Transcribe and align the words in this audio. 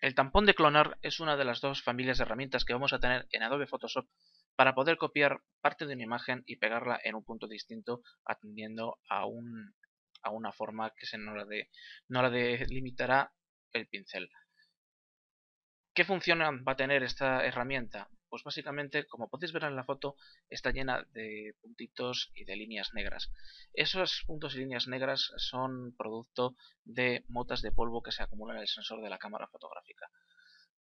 El 0.00 0.14
tampón 0.14 0.46
de 0.46 0.54
clonar 0.54 0.96
es 1.02 1.18
una 1.18 1.36
de 1.36 1.44
las 1.44 1.60
dos 1.60 1.82
familias 1.82 2.18
de 2.18 2.22
herramientas 2.24 2.64
que 2.64 2.72
vamos 2.72 2.92
a 2.92 3.00
tener 3.00 3.26
en 3.32 3.42
Adobe 3.42 3.66
Photoshop 3.66 4.08
para 4.54 4.74
poder 4.74 4.96
copiar 4.96 5.42
parte 5.60 5.86
de 5.86 5.94
una 5.94 6.04
imagen 6.04 6.44
y 6.46 6.56
pegarla 6.56 7.00
en 7.02 7.16
un 7.16 7.24
punto 7.24 7.48
distinto 7.48 8.02
atendiendo 8.24 9.00
a, 9.08 9.26
un, 9.26 9.74
a 10.22 10.30
una 10.30 10.52
forma 10.52 10.92
que 10.96 11.06
se 11.06 11.18
no 11.18 11.34
la, 11.34 11.44
de, 11.44 11.68
no 12.06 12.22
la 12.22 12.30
delimitará 12.30 13.32
el 13.72 13.88
pincel. 13.88 14.30
¿Qué 15.94 16.04
función 16.04 16.40
va 16.40 16.72
a 16.72 16.76
tener 16.76 17.02
esta 17.02 17.44
herramienta? 17.44 18.08
Pues 18.28 18.42
básicamente, 18.44 19.06
como 19.06 19.28
podéis 19.28 19.52
ver 19.52 19.64
en 19.64 19.76
la 19.76 19.84
foto, 19.84 20.16
está 20.50 20.70
llena 20.70 21.04
de 21.12 21.54
puntitos 21.60 22.30
y 22.34 22.44
de 22.44 22.56
líneas 22.56 22.90
negras. 22.92 23.30
Esos 23.72 24.24
puntos 24.26 24.54
y 24.54 24.58
líneas 24.58 24.86
negras 24.86 25.32
son 25.36 25.94
producto 25.96 26.56
de 26.84 27.24
motas 27.28 27.62
de 27.62 27.72
polvo 27.72 28.02
que 28.02 28.12
se 28.12 28.22
acumulan 28.22 28.56
en 28.56 28.62
el 28.62 28.68
sensor 28.68 29.02
de 29.02 29.10
la 29.10 29.18
cámara 29.18 29.48
fotográfica. 29.48 30.10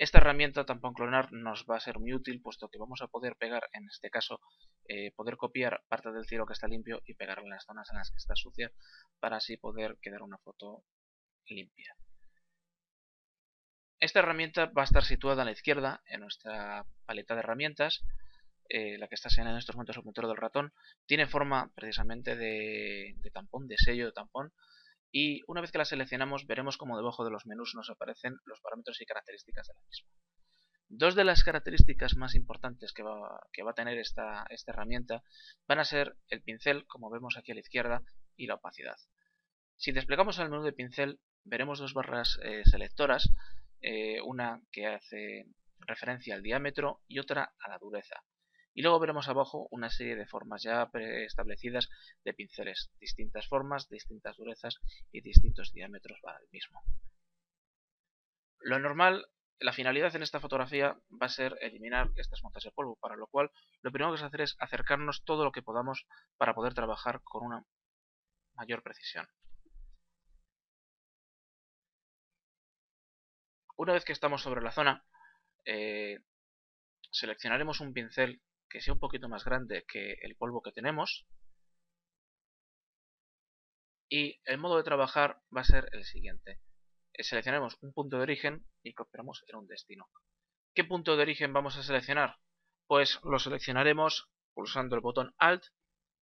Esta 0.00 0.16
herramienta 0.16 0.64
tampón 0.64 0.94
clonar 0.94 1.30
nos 1.30 1.66
va 1.68 1.76
a 1.76 1.80
ser 1.80 1.98
muy 1.98 2.14
útil 2.14 2.40
puesto 2.40 2.70
que 2.70 2.78
vamos 2.78 3.02
a 3.02 3.08
poder 3.08 3.36
pegar, 3.36 3.68
en 3.74 3.86
este 3.86 4.08
caso, 4.08 4.40
eh, 4.88 5.12
poder 5.12 5.36
copiar 5.36 5.82
parte 5.88 6.10
del 6.10 6.24
cielo 6.24 6.46
que 6.46 6.54
está 6.54 6.66
limpio 6.68 7.02
y 7.04 7.12
pegarla 7.14 7.44
en 7.44 7.50
las 7.50 7.66
zonas 7.66 7.90
en 7.90 7.98
las 7.98 8.10
que 8.10 8.16
está 8.16 8.34
sucia 8.34 8.72
para 9.18 9.36
así 9.36 9.58
poder 9.58 9.98
quedar 10.00 10.22
una 10.22 10.38
foto 10.38 10.84
limpia. 11.48 11.94
Esta 14.00 14.20
herramienta 14.20 14.64
va 14.66 14.80
a 14.80 14.84
estar 14.84 15.04
situada 15.04 15.42
a 15.42 15.44
la 15.44 15.50
izquierda 15.50 16.02
en 16.06 16.20
nuestra 16.20 16.86
paleta 17.04 17.34
de 17.34 17.40
herramientas, 17.40 18.02
eh, 18.70 18.96
la 18.96 19.08
que 19.08 19.14
está 19.14 19.28
señalada 19.28 19.56
en 19.56 19.58
estos 19.58 19.76
momentos 19.76 19.98
el 19.98 20.02
puntero 20.02 20.26
del 20.26 20.38
ratón. 20.38 20.72
Tiene 21.04 21.26
forma 21.26 21.70
precisamente 21.74 22.34
de, 22.34 23.14
tampón, 23.34 23.68
de 23.68 23.76
sello 23.76 24.06
de 24.06 24.12
tampón, 24.12 24.54
y 25.12 25.42
una 25.48 25.60
vez 25.60 25.70
que 25.70 25.76
la 25.76 25.84
seleccionamos 25.84 26.46
veremos 26.46 26.78
como 26.78 26.96
debajo 26.96 27.26
de 27.26 27.30
los 27.30 27.44
menús 27.44 27.74
nos 27.74 27.90
aparecen 27.90 28.38
los 28.46 28.60
parámetros 28.62 28.98
y 29.02 29.04
características 29.04 29.66
de 29.66 29.74
la 29.74 29.80
misma. 29.82 30.08
Dos 30.88 31.14
de 31.14 31.24
las 31.24 31.44
características 31.44 32.16
más 32.16 32.34
importantes 32.34 32.92
que 32.92 33.02
va, 33.02 33.36
a 33.36 33.72
tener 33.74 33.98
esta, 33.98 34.46
herramienta 34.66 35.22
van 35.68 35.78
a 35.78 35.84
ser 35.84 36.16
el 36.28 36.42
pincel, 36.42 36.86
como 36.86 37.10
vemos 37.10 37.36
aquí 37.36 37.52
a 37.52 37.54
la 37.54 37.60
izquierda, 37.60 38.02
y 38.34 38.46
la 38.46 38.54
opacidad. 38.54 38.96
Si 39.76 39.92
desplegamos 39.92 40.38
el 40.38 40.48
menú 40.48 40.62
de 40.62 40.72
pincel, 40.72 41.20
veremos 41.44 41.80
dos 41.80 41.92
barras 41.92 42.38
eh, 42.42 42.62
selectoras 42.64 43.30
eh, 43.80 44.20
una 44.20 44.62
que 44.70 44.86
hace 44.86 45.46
referencia 45.80 46.34
al 46.34 46.42
diámetro 46.42 47.02
y 47.08 47.18
otra 47.18 47.54
a 47.58 47.68
la 47.68 47.78
dureza. 47.78 48.22
Y 48.72 48.82
luego 48.82 49.00
veremos 49.00 49.28
abajo 49.28 49.66
una 49.70 49.90
serie 49.90 50.16
de 50.16 50.26
formas 50.26 50.62
ya 50.62 50.88
preestablecidas 50.90 51.88
de 52.24 52.34
pinceles, 52.34 52.90
distintas 53.00 53.48
formas, 53.48 53.88
distintas 53.88 54.36
durezas 54.36 54.78
y 55.10 55.22
distintos 55.22 55.72
diámetros 55.72 56.20
para 56.22 56.38
el 56.38 56.48
mismo. 56.52 56.82
Lo 58.60 58.78
normal, 58.78 59.26
la 59.58 59.72
finalidad 59.72 60.14
en 60.14 60.22
esta 60.22 60.40
fotografía 60.40 60.96
va 61.10 61.26
a 61.26 61.30
ser 61.30 61.56
eliminar 61.60 62.10
estas 62.16 62.42
motas 62.42 62.62
de 62.62 62.70
polvo, 62.70 62.96
para 63.00 63.16
lo 63.16 63.26
cual 63.26 63.50
lo 63.82 63.90
primero 63.90 64.08
que 64.08 64.12
vamos 64.12 64.22
a 64.22 64.26
hacer 64.26 64.42
es 64.42 64.56
acercarnos 64.60 65.24
todo 65.24 65.44
lo 65.44 65.52
que 65.52 65.62
podamos 65.62 66.06
para 66.36 66.54
poder 66.54 66.74
trabajar 66.74 67.22
con 67.24 67.44
una 67.44 67.64
mayor 68.54 68.82
precisión. 68.82 69.26
Una 73.80 73.94
vez 73.94 74.04
que 74.04 74.12
estamos 74.12 74.42
sobre 74.42 74.60
la 74.60 74.72
zona, 74.72 75.06
eh, 75.64 76.18
seleccionaremos 77.12 77.80
un 77.80 77.94
pincel 77.94 78.42
que 78.68 78.82
sea 78.82 78.92
un 78.92 79.00
poquito 79.00 79.26
más 79.26 79.42
grande 79.42 79.86
que 79.88 80.18
el 80.20 80.36
polvo 80.36 80.60
que 80.60 80.70
tenemos. 80.70 81.26
Y 84.10 84.38
el 84.44 84.58
modo 84.58 84.76
de 84.76 84.82
trabajar 84.82 85.40
va 85.56 85.62
a 85.62 85.64
ser 85.64 85.88
el 85.92 86.04
siguiente. 86.04 86.60
Eh, 87.14 87.24
seleccionaremos 87.24 87.78
un 87.80 87.94
punto 87.94 88.18
de 88.18 88.24
origen 88.24 88.66
y 88.82 88.92
copiamos 88.92 89.44
en 89.48 89.56
un 89.56 89.66
destino. 89.66 90.10
¿Qué 90.74 90.84
punto 90.84 91.16
de 91.16 91.22
origen 91.22 91.54
vamos 91.54 91.78
a 91.78 91.82
seleccionar? 91.82 92.36
Pues 92.86 93.18
lo 93.24 93.38
seleccionaremos 93.38 94.28
pulsando 94.52 94.94
el 94.94 95.00
botón 95.00 95.34
Alt. 95.38 95.64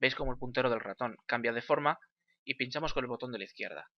Veis 0.00 0.16
como 0.16 0.32
el 0.32 0.38
puntero 0.38 0.70
del 0.70 0.80
ratón 0.80 1.18
cambia 1.24 1.52
de 1.52 1.62
forma 1.62 2.00
y 2.42 2.54
pinchamos 2.54 2.92
con 2.92 3.04
el 3.04 3.08
botón 3.08 3.30
de 3.30 3.38
la 3.38 3.44
izquierda. 3.44 3.92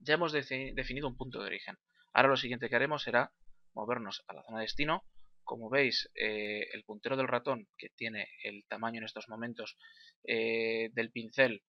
Ya 0.00 0.14
hemos 0.14 0.32
definido 0.32 1.08
un 1.08 1.16
punto 1.16 1.40
de 1.40 1.46
origen. 1.46 1.78
Ahora 2.12 2.28
lo 2.28 2.36
siguiente 2.36 2.68
que 2.68 2.76
haremos 2.76 3.02
será 3.02 3.32
movernos 3.74 4.24
a 4.26 4.34
la 4.34 4.42
zona 4.42 4.58
de 4.58 4.64
destino. 4.64 5.04
Como 5.44 5.70
veis, 5.70 6.10
eh, 6.14 6.68
el 6.72 6.84
puntero 6.84 7.16
del 7.16 7.28
ratón, 7.28 7.68
que 7.76 7.88
tiene 7.90 8.28
el 8.42 8.64
tamaño 8.66 8.98
en 8.98 9.04
estos 9.04 9.28
momentos 9.28 9.76
eh, 10.24 10.90
del 10.92 11.10
pincel, 11.10 11.64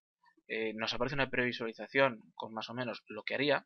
eh, 0.47 0.74
nos 0.74 0.94
aparece 0.94 1.16
una 1.16 1.29
previsualización 1.29 2.22
con 2.35 2.53
más 2.53 2.69
o 2.69 2.74
menos 2.74 3.03
lo 3.07 3.24
que 3.24 3.35
haría. 3.35 3.66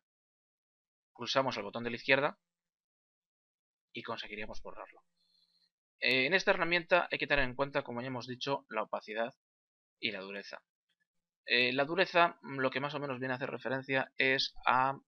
Pulsamos 1.14 1.56
el 1.56 1.64
botón 1.64 1.84
de 1.84 1.90
la 1.90 1.96
izquierda 1.96 2.38
y 3.92 4.02
conseguiríamos 4.02 4.60
borrarlo. 4.62 5.02
en 6.00 6.34
esta 6.34 6.50
herramienta 6.50 7.08
hay 7.10 7.18
que 7.18 7.26
tener 7.26 7.44
en 7.44 7.54
cuenta, 7.54 7.82
como 7.82 8.02
ya 8.02 8.08
hemos 8.08 8.26
dicho, 8.26 8.66
la 8.68 8.82
opacidad 8.82 9.34
y 9.98 10.10
la 10.12 10.20
dureza. 10.20 10.62
la 11.46 11.84
dureza, 11.86 12.38
lo 12.42 12.70
que 12.70 12.80
más 12.80 12.94
o 12.94 13.00
menos 13.00 13.18
viene 13.18 13.32
a 13.32 13.36
hacer 13.36 13.50
referencia 13.50 14.12
es 14.18 14.54
a 14.66 14.98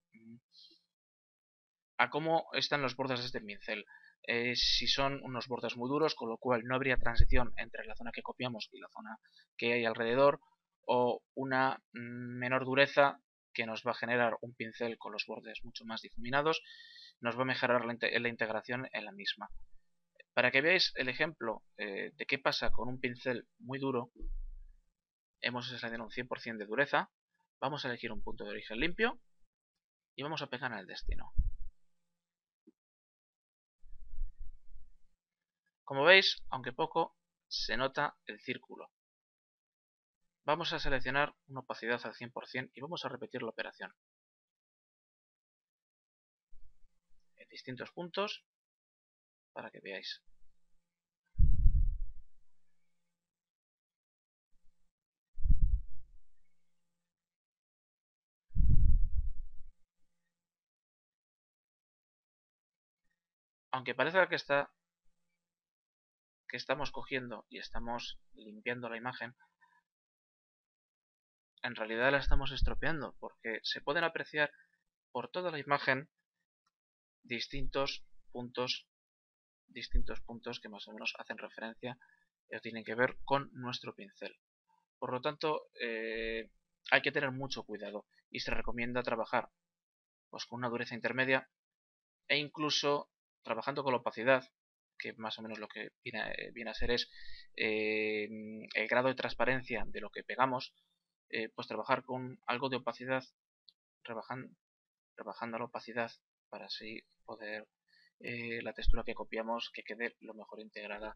a 1.98 2.10
cómo 2.10 2.48
están 2.52 2.80
los 2.80 2.96
bordes 2.96 3.20
de 3.20 3.26
este 3.26 3.40
pincel. 3.40 3.84
Eh, 4.22 4.54
si 4.56 4.86
son 4.86 5.20
unos 5.22 5.48
bordes 5.48 5.76
muy 5.76 5.88
duros, 5.88 6.14
con 6.14 6.28
lo 6.28 6.38
cual 6.38 6.64
no 6.64 6.74
habría 6.74 6.96
transición 6.96 7.52
entre 7.56 7.84
la 7.84 7.96
zona 7.96 8.12
que 8.12 8.22
copiamos 8.22 8.68
y 8.72 8.78
la 8.78 8.88
zona 8.88 9.18
que 9.56 9.72
hay 9.72 9.84
alrededor, 9.84 10.40
o 10.86 11.22
una 11.34 11.82
mm, 11.92 12.38
menor 12.38 12.64
dureza 12.64 13.20
que 13.52 13.66
nos 13.66 13.82
va 13.86 13.90
a 13.90 13.94
generar 13.94 14.36
un 14.40 14.54
pincel 14.54 14.96
con 14.98 15.12
los 15.12 15.24
bordes 15.26 15.64
mucho 15.64 15.84
más 15.84 16.00
difuminados, 16.00 16.62
nos 17.20 17.36
va 17.36 17.42
a 17.42 17.46
mejorar 17.46 17.84
la, 17.84 18.28
integración 18.28 18.88
en 18.92 19.04
la 19.04 19.12
misma. 19.12 19.48
Para 20.34 20.52
que 20.52 20.60
veáis 20.60 20.92
el 20.94 21.08
ejemplo 21.08 21.62
eh, 21.76 22.12
de 22.14 22.26
qué 22.26 22.38
pasa 22.38 22.70
con 22.70 22.88
un 22.88 23.00
pincel 23.00 23.48
muy 23.58 23.80
duro, 23.80 24.12
hemos 25.40 25.66
seleccionado 25.66 26.04
un 26.04 26.10
100% 26.10 26.58
de 26.58 26.66
dureza, 26.66 27.10
vamos 27.60 27.84
a 27.84 27.88
elegir 27.88 28.12
un 28.12 28.22
punto 28.22 28.44
de 28.44 28.50
origen 28.50 28.78
limpio 28.78 29.18
y 30.14 30.22
vamos 30.22 30.42
a 30.42 30.46
pegar 30.46 30.70
en 30.72 30.78
el 30.78 30.86
destino. 30.86 31.32
Como 35.88 36.04
veis, 36.04 36.28
aunque 36.50 36.78
poco, 36.82 37.16
se 37.48 37.74
nota 37.78 38.18
el 38.26 38.38
círculo. 38.40 38.90
Vamos 40.44 40.74
a 40.74 40.78
seleccionar 40.78 41.34
una 41.46 41.60
opacidad 41.60 41.98
al 42.04 42.12
100% 42.14 42.72
y 42.74 42.82
vamos 42.82 43.06
a 43.06 43.08
repetir 43.08 43.42
la 43.42 43.48
operación. 43.48 43.94
En 47.36 47.48
distintos 47.48 47.90
puntos 47.90 48.44
para 49.54 49.70
que 49.70 49.80
veáis. 49.80 50.22
Aunque 63.70 63.94
parezca 63.94 64.28
que 64.28 64.36
está 64.36 64.70
que 66.48 66.56
estamos 66.56 66.90
cogiendo 66.90 67.46
y 67.48 67.58
estamos 67.58 68.18
limpiando 68.34 68.88
la 68.88 68.96
imagen, 68.96 69.36
en 71.62 71.74
realidad 71.74 72.12
la 72.12 72.18
estamos 72.18 72.52
estropeando 72.52 73.14
porque 73.18 73.60
se 73.62 73.80
pueden 73.80 74.04
apreciar 74.04 74.52
por 75.12 75.28
toda 75.30 75.50
la 75.50 75.58
imagen 75.58 76.08
distintos 77.22 78.04
puntos 78.32 78.86
distintos 79.66 80.20
puntos 80.22 80.60
que 80.60 80.68
más 80.68 80.86
o 80.88 80.92
menos 80.92 81.14
hacen 81.18 81.38
referencia 81.38 81.98
o 82.50 82.60
tienen 82.60 82.84
que 82.84 82.94
ver 82.94 83.18
con 83.24 83.50
nuestro 83.52 83.94
pincel. 83.94 84.34
Por 84.98 85.12
lo 85.12 85.20
tanto, 85.20 85.68
eh, 85.80 86.50
hay 86.90 87.02
que 87.02 87.12
tener 87.12 87.30
mucho 87.30 87.64
cuidado 87.64 88.06
y 88.30 88.40
se 88.40 88.50
recomienda 88.50 89.02
trabajar 89.02 89.50
pues, 90.30 90.46
con 90.46 90.58
una 90.58 90.70
dureza 90.70 90.94
intermedia 90.94 91.50
e 92.26 92.38
incluso 92.38 93.10
trabajando 93.42 93.82
con 93.84 93.92
la 93.92 93.98
opacidad 93.98 94.50
que 94.98 95.14
más 95.14 95.38
o 95.38 95.42
menos 95.42 95.58
lo 95.58 95.68
que 95.68 95.92
viene, 96.04 96.70
a 96.70 96.74
ser 96.74 96.90
es 96.90 97.10
eh, 97.56 98.28
el 98.74 98.88
grado 98.88 99.08
de 99.08 99.14
transparencia 99.14 99.84
de 99.86 100.00
lo 100.00 100.10
que 100.10 100.24
pegamos, 100.24 100.74
eh, 101.30 101.48
pues 101.50 101.68
trabajar 101.68 102.04
con 102.04 102.40
algo 102.46 102.68
de 102.68 102.76
opacidad, 102.76 103.24
rebajando, 104.02 104.48
la 105.58 105.64
opacidad 105.64 106.10
para 106.48 106.66
así 106.66 107.02
poder 107.24 107.68
eh, 108.20 108.62
la 108.62 108.72
textura 108.72 109.04
que 109.04 109.14
copiamos 109.14 109.70
que 109.72 109.82
quede 109.82 110.16
lo 110.20 110.34
mejor 110.34 110.60
integrada 110.60 111.14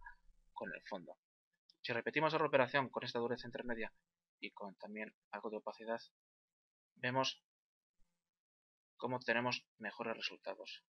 con 0.52 0.72
el 0.72 0.82
fondo. 0.82 1.16
Si 1.80 1.92
repetimos 1.92 2.32
la 2.32 2.44
operación 2.44 2.90
con 2.90 3.04
esta 3.04 3.18
dureza 3.18 3.48
intermedia 3.48 3.92
y 4.38 4.50
con 4.52 4.76
también 4.76 5.14
algo 5.30 5.50
de 5.50 5.56
opacidad, 5.56 6.00
vemos 6.96 7.42
cómo 8.96 9.16
obtenemos 9.16 9.66
mejores 9.78 10.16
resultados. 10.16 10.84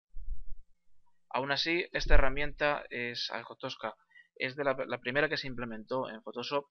Aún 1.30 1.52
así, 1.52 1.86
esta 1.92 2.14
herramienta 2.14 2.84
es 2.90 3.30
algo 3.30 3.56
tosca. 3.56 3.94
Es 4.36 4.56
de 4.56 4.64
la, 4.64 4.98
primera 5.00 5.28
que 5.28 5.36
se 5.36 5.46
implementó 5.46 6.08
en 6.08 6.22
Photoshop. 6.22 6.66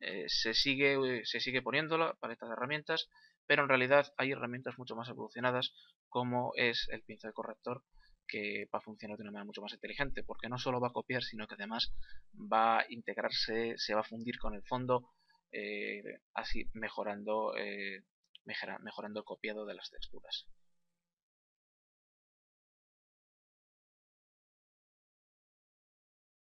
Eh, 0.00 0.26
se, 0.28 0.54
sigue, 0.54 1.24
se 1.24 1.40
sigue 1.40 1.62
poniendo 1.62 1.98
la 1.98 2.14
paleta 2.14 2.46
de 2.46 2.52
herramientas, 2.52 3.08
pero 3.46 3.62
en 3.62 3.68
realidad 3.68 4.12
hay 4.16 4.30
herramientas 4.30 4.78
mucho 4.78 4.94
más 4.94 5.08
evolucionadas 5.08 5.72
como 6.08 6.52
es 6.54 6.86
el 6.90 7.02
pincel 7.02 7.32
corrector 7.32 7.82
que 8.28 8.68
va 8.72 8.78
a 8.78 8.82
funcionar 8.82 9.16
de 9.16 9.22
una 9.22 9.32
manera 9.32 9.46
mucho 9.46 9.62
más 9.62 9.72
inteligente, 9.72 10.22
porque 10.22 10.48
no 10.48 10.58
solo 10.58 10.80
va 10.80 10.88
a 10.88 10.92
copiar, 10.92 11.22
sino 11.22 11.46
que 11.48 11.54
además 11.54 11.92
va 12.34 12.80
a 12.80 12.86
integrarse, 12.90 13.74
se 13.78 13.94
va 13.94 14.02
a 14.02 14.04
fundir 14.04 14.38
con 14.38 14.54
el 14.54 14.62
fondo, 14.62 15.10
eh, 15.50 16.02
así 16.34 16.68
mejorando, 16.74 17.56
eh, 17.56 18.04
mejorando 18.44 19.20
el 19.20 19.24
copiado 19.24 19.64
de 19.64 19.74
las 19.74 19.90
texturas. 19.90 20.46